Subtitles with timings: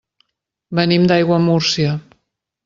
[0.79, 1.93] Venim d'Aiguamúrcia.